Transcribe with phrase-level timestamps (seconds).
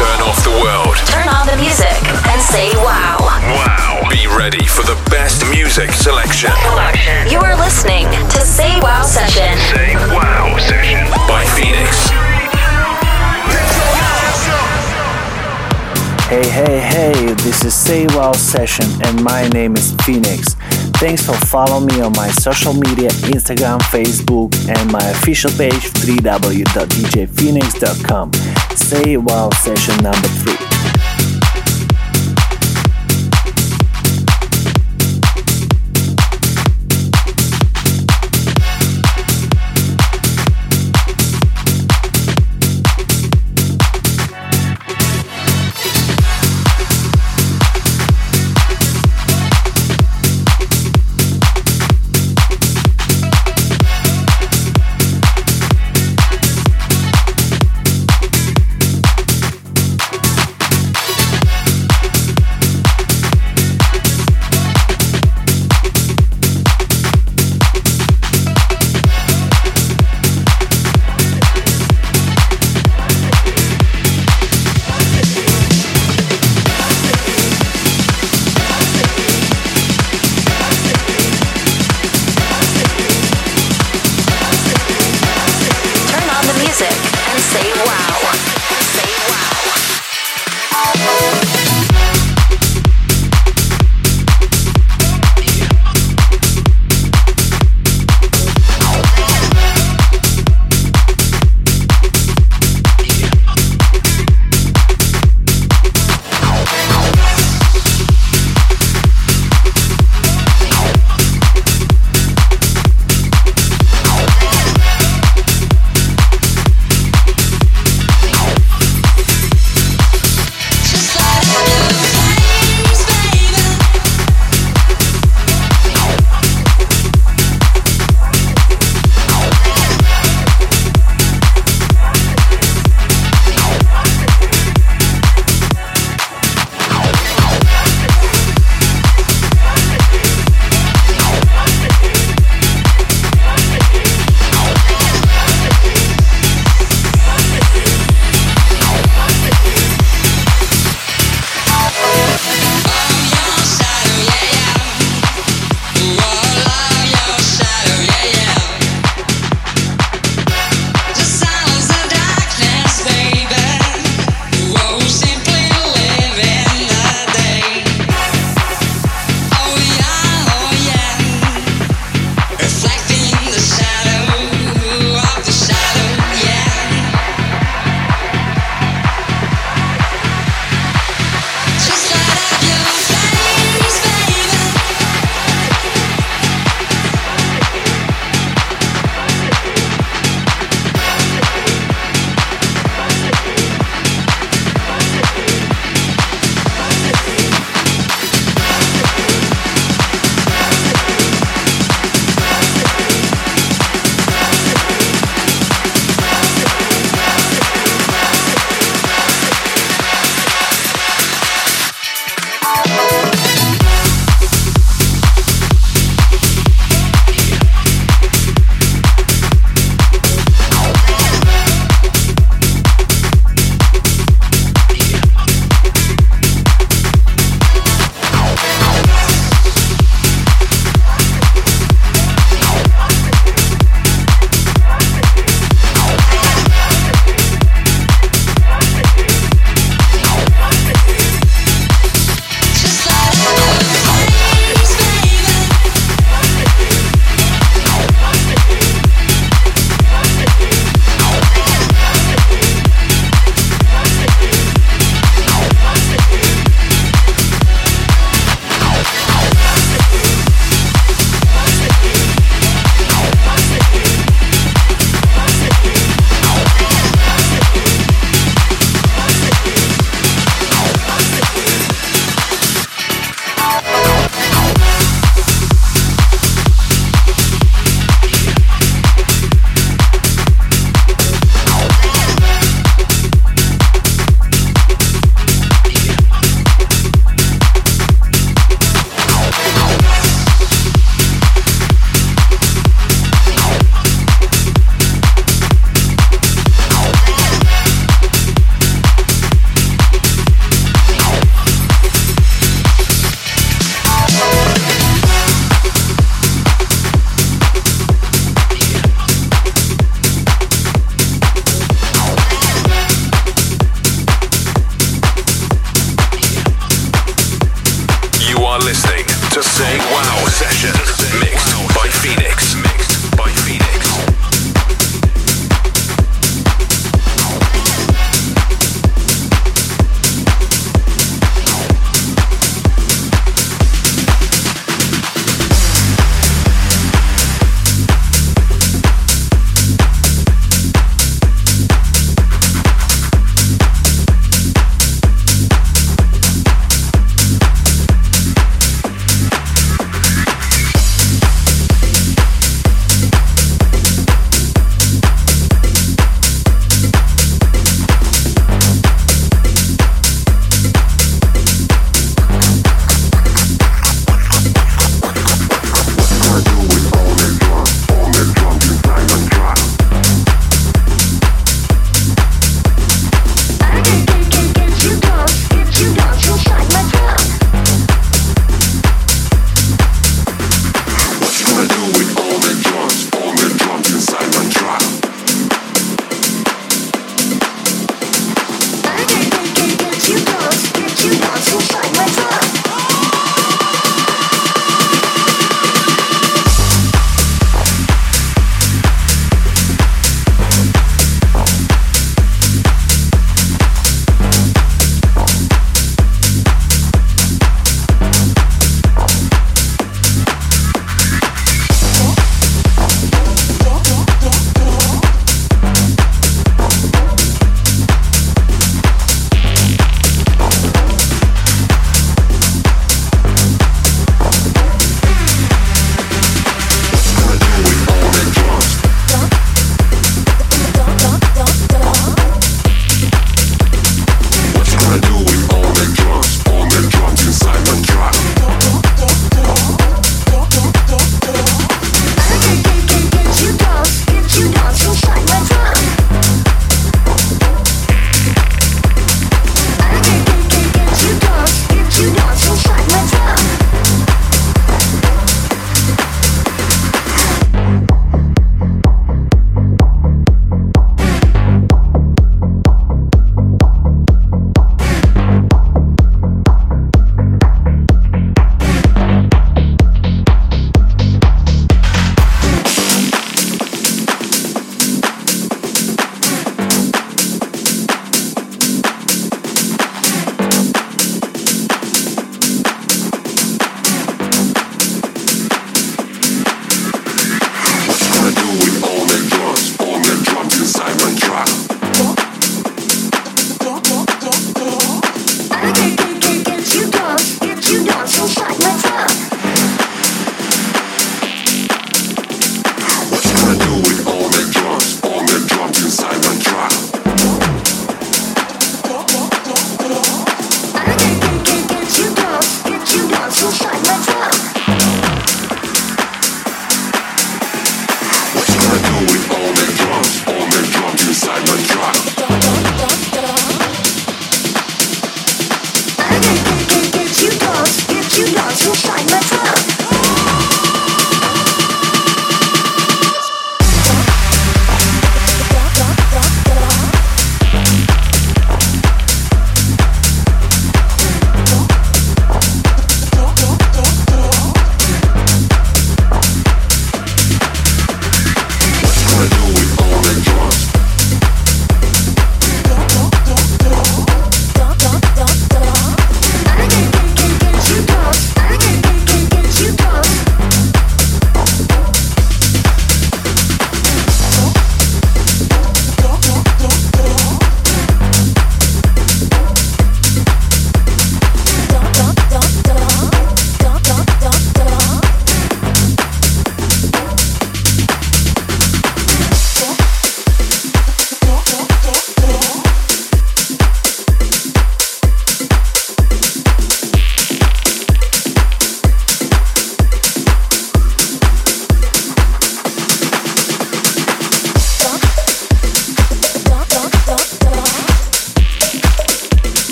[0.00, 0.96] Turn off the world.
[1.04, 1.92] Turn on the music
[2.32, 3.20] and say wow.
[3.20, 4.08] Wow.
[4.08, 6.48] Be ready for the best music selection.
[7.28, 9.52] You are listening to Say Wow Session.
[9.76, 12.08] Say Wow Session by Phoenix.
[16.30, 20.56] Hey, hey, hey, this is Say Wow Session and my name is Phoenix.
[21.00, 28.32] Thanks for following me on my social media, Instagram, Facebook, and my official page www.djphoenix.com.
[28.76, 31.09] Say Wow Session number 3.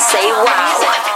[0.00, 1.09] Say wow.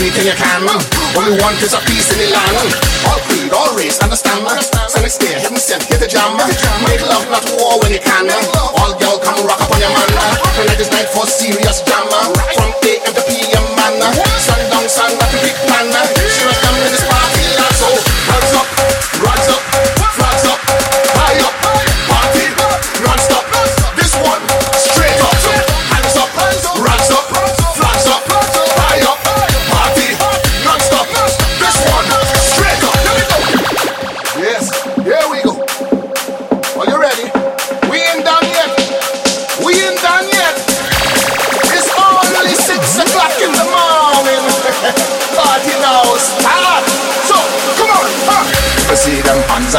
[0.00, 0.62] anything you can.
[1.16, 2.79] Only one piece of peace in the land.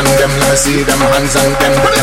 [0.02, 1.74] on them, let me see them hands on them.
[1.78, 1.94] Let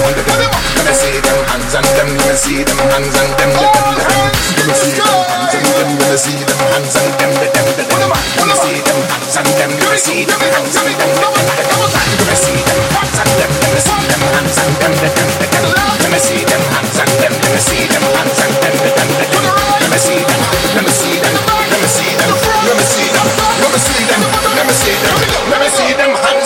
[0.86, 3.50] me see them hands on them, let me see them hands on them.
[3.58, 3.74] Let
[4.62, 7.30] me see them hands on them, let me see them hands on them.
[7.34, 11.10] Let me see them hands on them, let me see them hands on them.
[11.10, 13.82] Let me see them hands on them, let me see them
[14.30, 14.94] hands on them.
[15.98, 18.74] Let me see them hands on them, let me see them hands on them.
[18.78, 20.40] Let me see them,
[20.74, 23.82] let me see them, let me see them, let me see them, let me see
[23.82, 24.22] them, let me see them,
[24.54, 26.37] let me see them Let me see hands.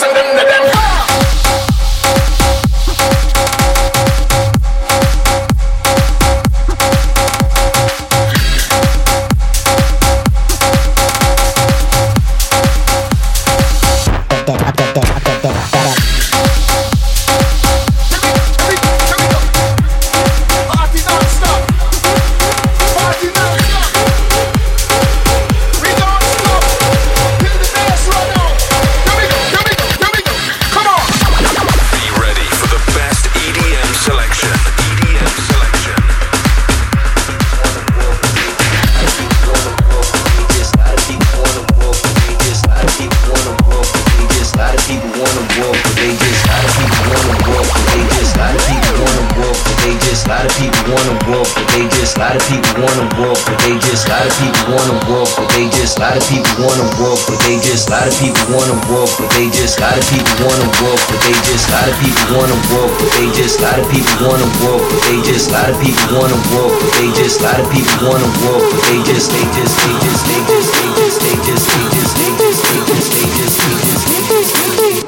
[59.92, 63.28] Lot of people wanna walk, but they just lot of people wanna walk, but they
[63.36, 66.92] just lot of people wanna walk, but they just lot of people wanna walk, but
[66.96, 70.40] they just lot of people wanna walk, but they just they just they just they
[70.48, 74.80] just they just they just they just they just they just they just they just
[74.80, 75.06] they just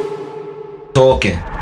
[0.93, 1.54] talking.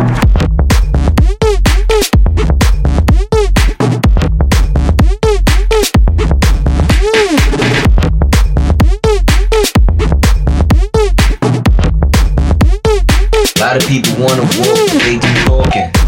[13.73, 16.02] Lot of people wanna walk, but they just talking.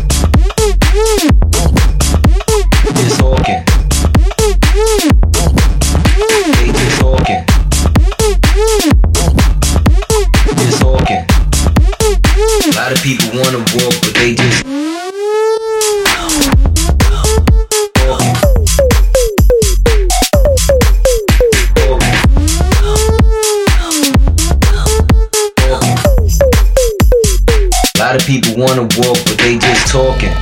[28.14, 30.32] Lot of people wanna walk, but they just talking.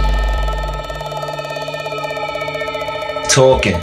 [3.31, 3.81] Talking.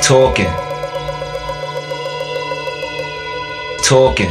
[0.00, 0.48] Talking.
[3.82, 4.30] Talking.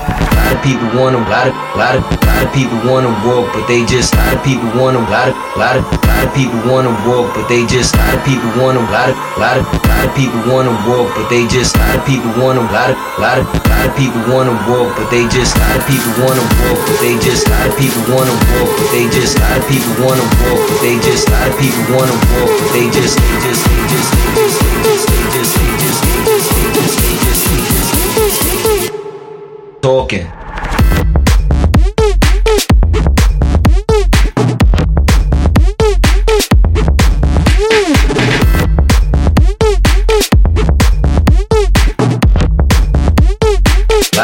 [0.00, 3.66] A lot of people wanna, lot of, lot of, lot of people wanna walk, but
[3.66, 7.28] they just, lot of people wanna, lot of, lot of, lot of people wanna walk,
[7.36, 10.72] but they just, lot of people wanna, lot of, lot of, lot of people wanna
[10.88, 14.20] walk, but they just, lot of people wanna, lot of, lot of, lot of people
[14.32, 17.76] wanna walk, but they just, lot of people wanna walk, but they just, lot of
[17.76, 21.48] people wanna walk, but they just, lot of people wanna walk, but they just, lot
[21.52, 25.52] of people wanna walk, but they just, they just, they just, they just, they just,
[25.52, 30.35] they just, they just, they just, they just, they just, talking.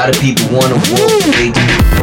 [0.02, 2.01] Lot of people wanna walk, they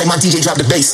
[0.00, 0.92] DJ drop the bass.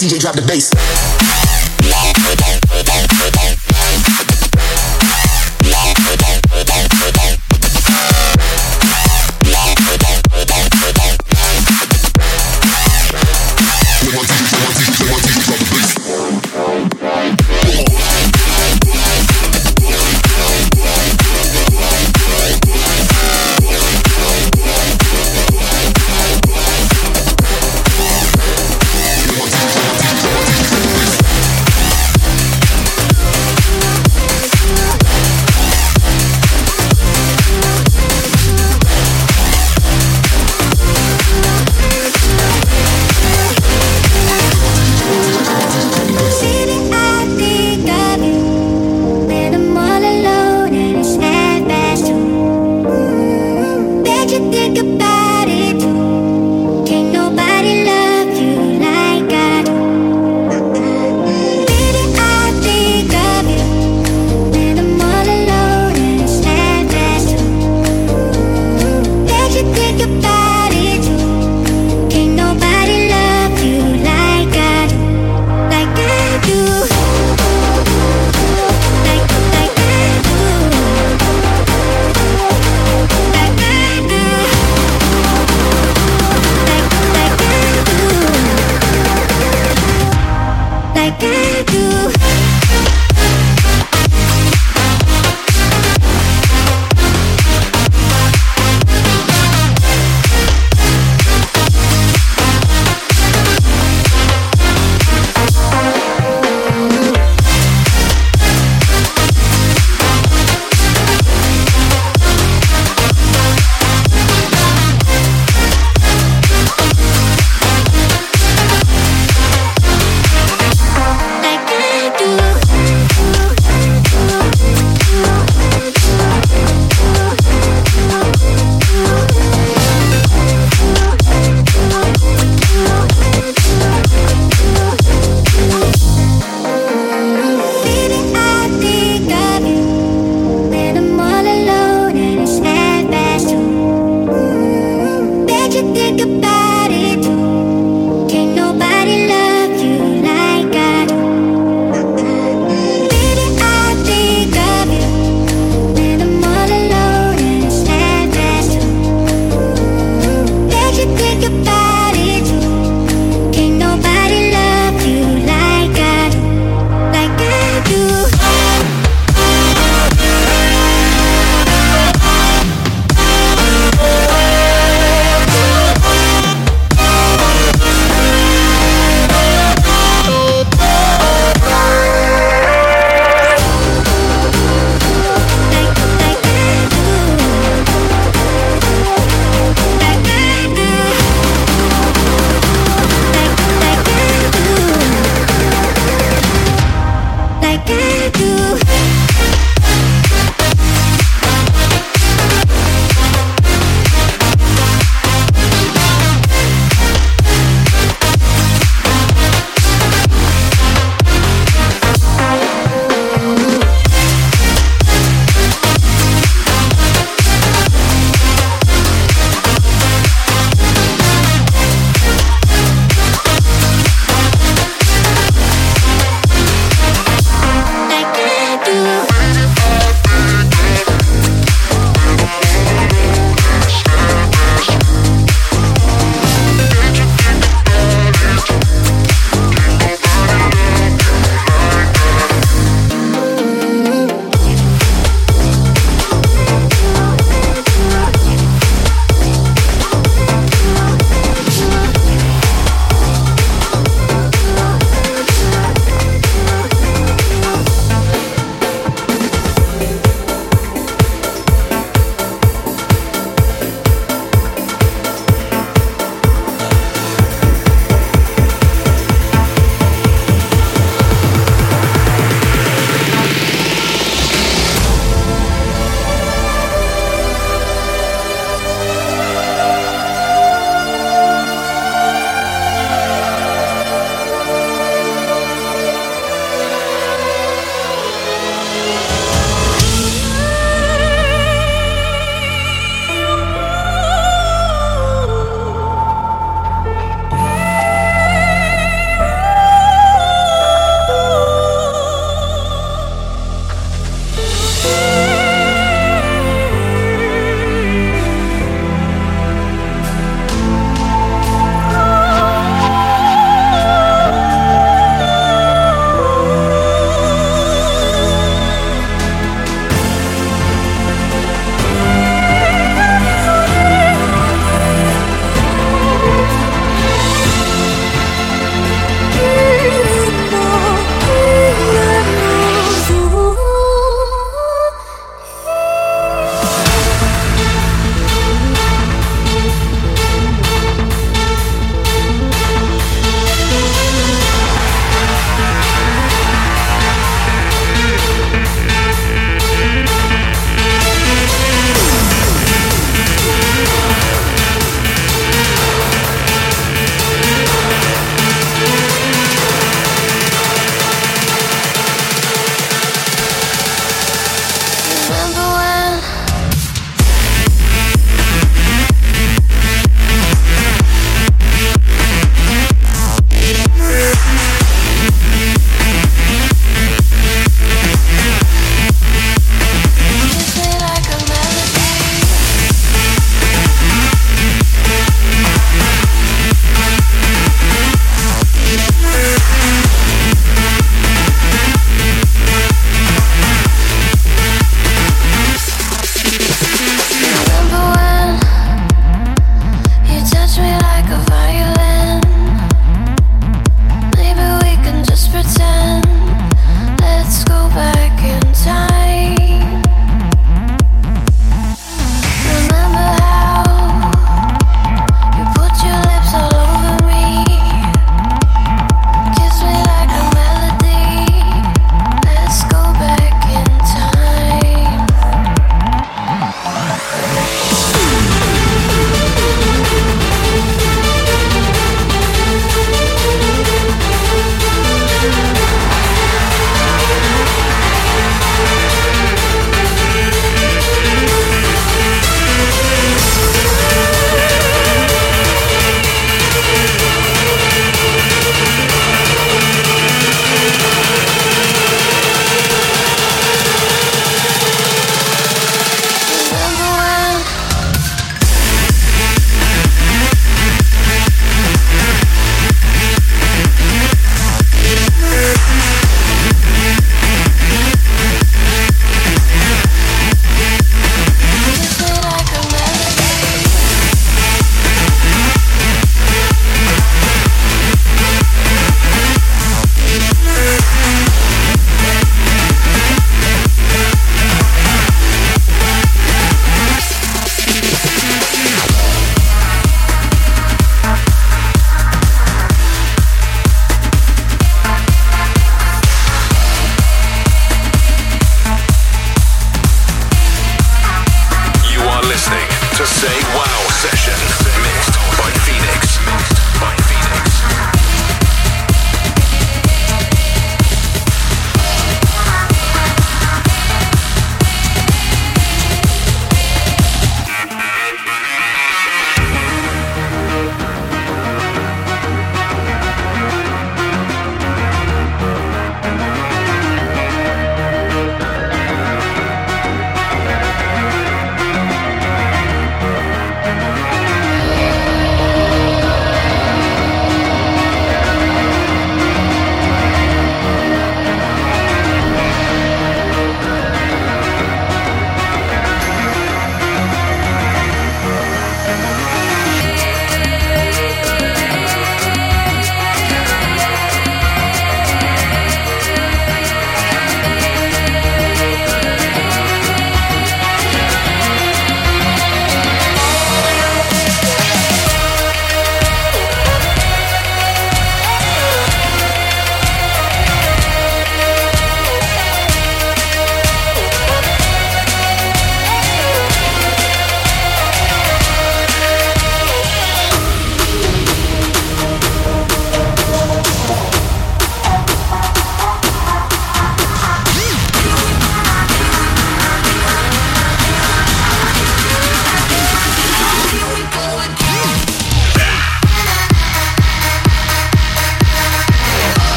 [0.00, 0.79] DJ drop the bass.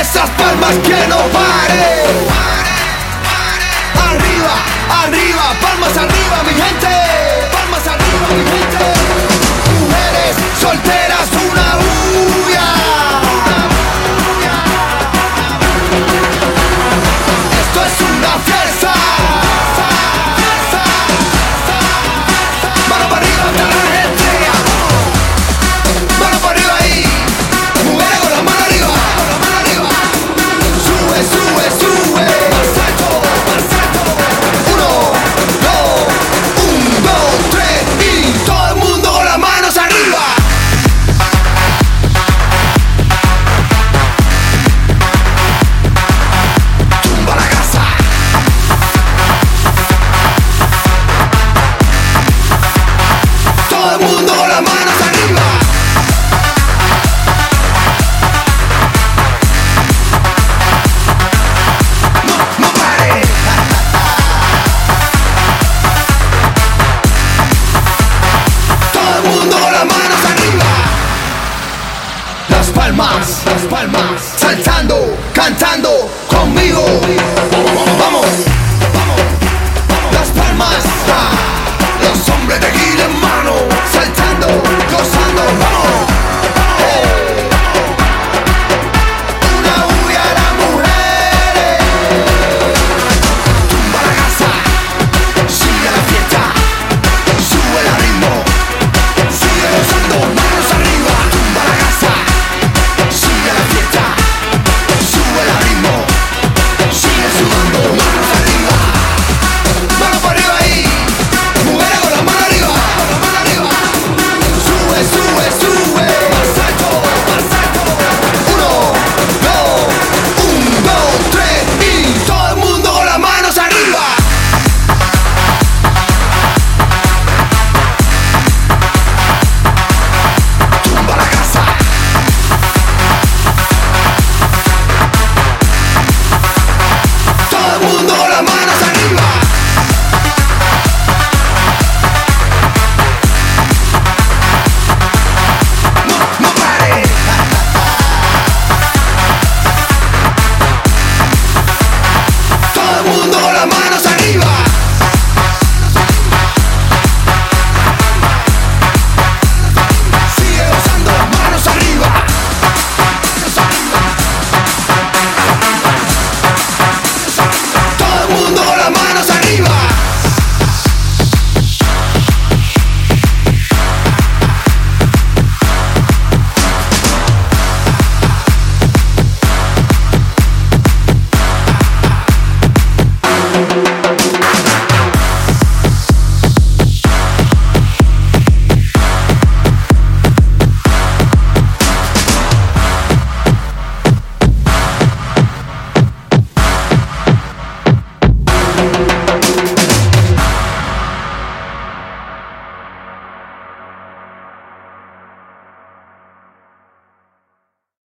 [0.00, 2.16] esas palmas que no paren.
[4.08, 4.54] Arriba,
[5.02, 6.92] arriba, palmas arriba, mi gente.
[7.52, 8.84] Palmas arriba, mi gente.
[9.80, 12.45] Mujeres solteras, una a una.